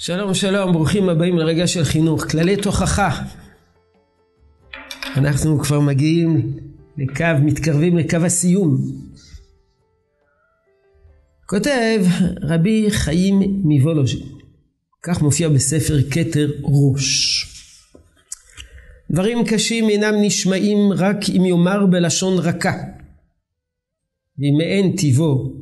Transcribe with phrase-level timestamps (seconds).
[0.00, 2.30] שלום שלום, ברוכים הבאים לרגע של חינוך.
[2.30, 3.22] כללי תוכחה.
[5.16, 6.56] אנחנו כבר מגיעים
[6.98, 8.78] לקו, מתקרבים לקו הסיום.
[11.46, 12.00] כותב
[12.42, 14.26] רבי חיים מוולוז'ין,
[15.02, 17.44] כך מופיע בספר כתר ראש.
[19.10, 22.76] דברים קשים אינם נשמעים רק אם יאמר בלשון רכה,
[24.38, 25.52] ואם אין טיבו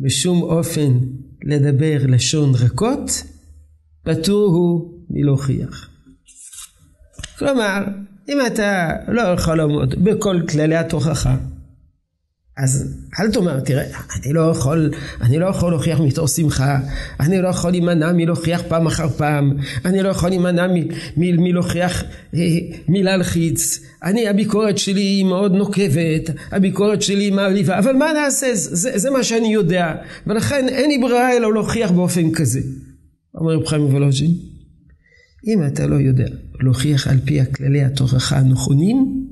[0.00, 0.98] בשום אופן
[1.42, 3.33] לדבר לשון רכות,
[4.04, 5.90] פטור הוא מלהוכיח.
[7.38, 7.84] כלומר,
[8.28, 11.36] אם אתה לא יכול לעמוד בכל כללי התוכחה,
[12.56, 13.84] אז אל תאמר, תראה,
[14.16, 14.90] אני לא יכול,
[15.20, 16.78] אני לא יכול להוכיח מתוך שמחה,
[17.20, 20.66] אני לא יכול להימנע מלהוכיח פעם אחר פעם, אני לא יכול להימנע
[21.16, 22.40] מלהוכיח, אה,
[22.88, 28.98] מלהלחיץ, אני, הביקורת שלי היא מאוד נוקבת, הביקורת שלי היא מעליבה, אבל מה נעשה, זה,
[28.98, 29.94] זה מה שאני יודע,
[30.26, 32.60] ולכן אין לי ברירה אלא להוכיח באופן כזה.
[33.34, 34.30] אומר רב חיים וולוז'ין,
[35.46, 36.26] אם אתה לא יודע
[36.60, 39.26] להוכיח על פי הכללי התוכחה הנכונים,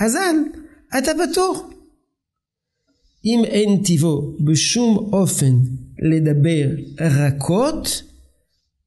[0.00, 0.36] אז אל,
[0.98, 1.70] אתה פטור.
[3.24, 5.52] אם אין טיבו בשום אופן
[6.02, 6.68] לדבר
[7.00, 8.02] רכות,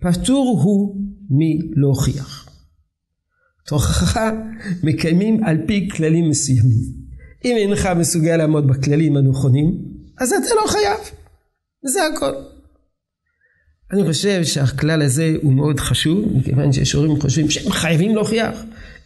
[0.02, 0.96] פטור הוא
[1.30, 2.50] מלהוכיח.
[3.68, 4.32] תוכחה
[4.84, 7.04] מקיימים על פי כללים מסוימים.
[7.46, 9.82] אם אינך מסוגל לעמוד בכללים הנכונים,
[10.20, 11.00] אז אתה לא חייב.
[11.86, 12.34] זה הכל.
[13.94, 18.64] אני חושב שהכלל הזה הוא מאוד חשוב, מכיוון שיש הורים חושבים שהם חייבים להוכיח,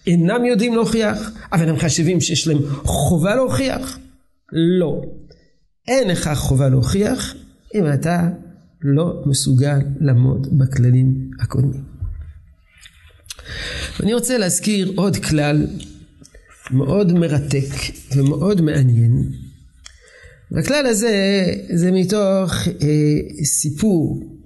[0.08, 4.00] אינם יודעים להוכיח, אבל הם חושבים שיש להם חובה להוכיח.
[4.52, 5.02] לא.
[5.88, 7.36] אין לך חובה להוכיח
[7.76, 8.30] אם אתה
[8.82, 11.84] לא מסוגל לעמוד בכללים הקודמים.
[14.00, 15.68] ואני רוצה להזכיר עוד כלל
[16.72, 17.70] מאוד מרתק
[18.16, 19.32] ומאוד מעניין.
[20.52, 24.38] והכלל הזה זה מתוך אה, סיפור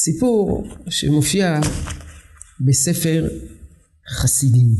[0.00, 1.60] סיפור שמופיע
[2.60, 3.28] בספר
[4.08, 4.74] חסידים.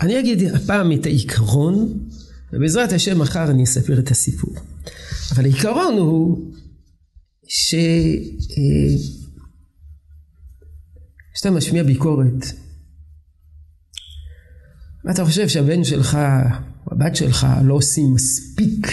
[0.00, 2.08] אני אגיד הפעם את העיקרון,
[2.52, 4.54] ובעזרת השם מחר אני אספר את הסיפור.
[5.32, 6.52] אבל העיקרון הוא
[7.48, 7.74] ש...
[7.74, 7.80] אה,
[11.50, 12.44] משמיע ביקורת,
[15.04, 16.18] ואתה חושב שהבן שלך
[16.86, 18.86] או הבת שלך לא עושים מספיק,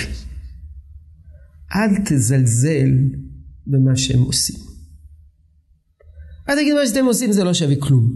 [1.76, 2.90] אל תזלזל
[3.68, 4.69] במה שהם עושים.
[6.50, 8.14] אל תגיד מה שאתם עושים זה לא שווה כלום.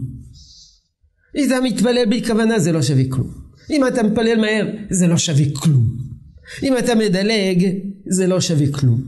[1.36, 3.30] אם אתה מתפלל בכוונה זה לא שווה כלום.
[3.70, 5.96] אם אתה מתפלל מהר זה לא שווה כלום.
[6.62, 9.02] אם אתה מדלג זה לא שווה כלום.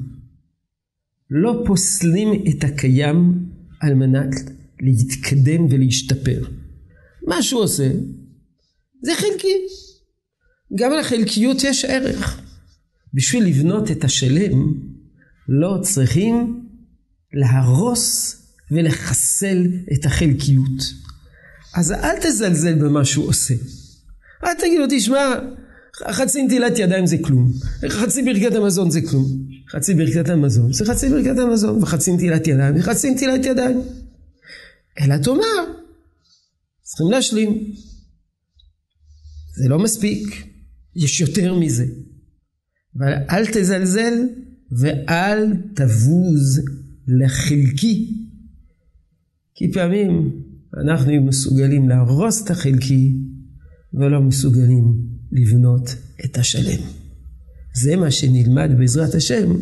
[1.31, 3.47] לא פוסלים את הקיים
[3.81, 4.35] על מנת
[4.81, 6.43] להתקדם ולהשתפר.
[7.27, 7.91] מה שהוא עושה
[9.03, 9.57] זה חלקי.
[10.75, 12.41] גם לחלקיות יש ערך.
[13.15, 14.75] בשביל לבנות את השלם
[15.49, 16.67] לא צריכים
[17.33, 20.93] להרוס ולחסל את החלקיות.
[21.75, 23.55] אז אל תזלזל במה שהוא עושה.
[24.45, 25.35] אל תגיד לו, תשמע,
[26.11, 27.53] חצי נטילת ידיים זה כלום,
[27.89, 29.27] חצי ברכת המזון זה כלום,
[29.71, 33.83] חצי ברכת המזון זה חצי ברכת המזון, וחצי נטילת ידיים וחצי נטילת ידיים.
[35.01, 35.77] אלא תאמר,
[36.83, 37.73] צריכים להשלים.
[39.57, 40.47] זה לא מספיק,
[40.97, 41.87] יש יותר מזה.
[42.99, 44.15] אבל אל תזלזל
[44.81, 46.61] ואל תבוז
[47.09, 48.26] לחלקי.
[49.57, 50.43] כי פעמים
[50.83, 53.17] אנחנו מסוגלים להרוס את החלקי
[53.95, 54.85] ולא מסוגלים
[55.33, 55.95] לבנות
[56.25, 56.83] את השלם.
[57.75, 59.53] זה מה שנלמד בעזרת השם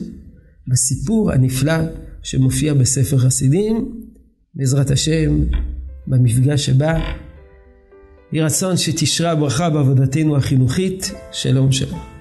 [0.69, 1.79] בסיפור הנפלא
[2.23, 4.03] שמופיע בספר חסידים,
[4.55, 5.41] בעזרת השם,
[6.07, 6.99] במפגש הבא.
[8.33, 11.13] יהי רצון שתשרה ברכה בעבודתנו החינוכית.
[11.33, 12.14] שלום שלום.